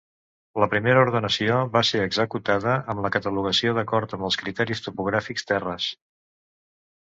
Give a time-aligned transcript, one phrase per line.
[0.61, 5.93] La primera ordenació va ser executada amb la catalogació d'acord amb criteris topogràfics terres.